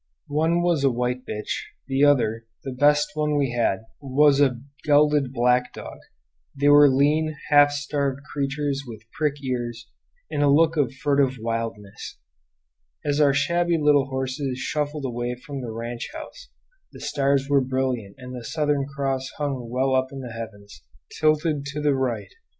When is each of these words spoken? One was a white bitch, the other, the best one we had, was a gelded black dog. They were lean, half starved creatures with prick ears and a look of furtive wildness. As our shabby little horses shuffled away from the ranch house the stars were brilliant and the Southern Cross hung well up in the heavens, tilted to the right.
One 0.25 0.63
was 0.63 0.83
a 0.83 0.89
white 0.89 1.27
bitch, 1.27 1.47
the 1.85 2.03
other, 2.05 2.47
the 2.63 2.71
best 2.71 3.11
one 3.13 3.37
we 3.37 3.51
had, 3.51 3.85
was 3.99 4.41
a 4.41 4.59
gelded 4.83 5.31
black 5.31 5.71
dog. 5.73 5.99
They 6.59 6.69
were 6.69 6.89
lean, 6.89 7.37
half 7.51 7.71
starved 7.71 8.21
creatures 8.23 8.81
with 8.87 9.03
prick 9.11 9.35
ears 9.43 9.91
and 10.31 10.41
a 10.41 10.49
look 10.49 10.75
of 10.75 10.91
furtive 10.91 11.37
wildness. 11.39 12.17
As 13.05 13.21
our 13.21 13.31
shabby 13.35 13.77
little 13.77 14.07
horses 14.07 14.57
shuffled 14.57 15.05
away 15.05 15.35
from 15.35 15.61
the 15.61 15.69
ranch 15.69 16.09
house 16.15 16.49
the 16.91 16.99
stars 16.99 17.47
were 17.47 17.61
brilliant 17.61 18.15
and 18.17 18.33
the 18.35 18.43
Southern 18.43 18.87
Cross 18.87 19.29
hung 19.37 19.69
well 19.69 19.93
up 19.93 20.11
in 20.11 20.21
the 20.21 20.31
heavens, 20.33 20.81
tilted 21.19 21.63
to 21.65 21.79
the 21.79 21.93
right. 21.93 22.33